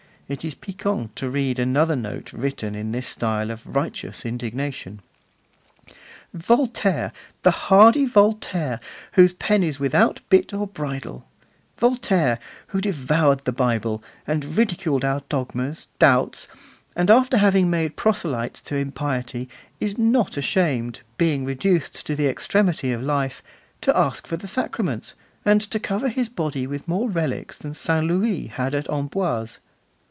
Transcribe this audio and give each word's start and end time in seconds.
It 0.33 0.45
is 0.45 0.55
piquant 0.55 1.13
to 1.17 1.29
read 1.29 1.59
another 1.59 1.93
note 1.97 2.31
written 2.31 2.73
in 2.73 2.93
this 2.93 3.05
style 3.05 3.51
of 3.51 3.67
righteous 3.75 4.25
indignation: 4.25 5.01
Voltaire, 6.33 7.11
the 7.41 7.51
hardy 7.51 8.05
Voltaire, 8.05 8.79
whose 9.11 9.33
pen 9.33 9.61
is 9.61 9.77
without 9.77 10.21
bit 10.29 10.53
or 10.53 10.67
bridle; 10.67 11.27
Voltaire, 11.77 12.39
who 12.67 12.79
devoured 12.79 13.43
the 13.43 13.51
Bible, 13.51 14.01
and 14.25 14.55
ridiculed 14.57 15.03
our 15.03 15.21
dogmas, 15.27 15.89
doubts, 15.99 16.47
and 16.95 17.11
after 17.11 17.35
having 17.35 17.69
made 17.69 17.97
proselytes 17.97 18.61
to 18.61 18.77
impiety, 18.77 19.49
is 19.81 19.97
not 19.97 20.37
ashamed, 20.37 21.01
being 21.17 21.43
reduced 21.43 22.05
to 22.05 22.15
the 22.15 22.27
extremity 22.29 22.93
of 22.93 23.01
life, 23.03 23.43
to 23.81 23.97
ask 23.97 24.25
for 24.25 24.37
the 24.37 24.47
sacraments, 24.47 25.13
and 25.43 25.59
to 25.59 25.77
cover 25.77 26.07
his 26.07 26.29
body 26.29 26.65
with 26.65 26.87
more 26.87 27.09
relics 27.09 27.57
than 27.57 27.73
St. 27.73 28.07
Louis 28.07 28.47
had 28.47 28.73
at 28.73 28.89
Amboise. 28.89 29.57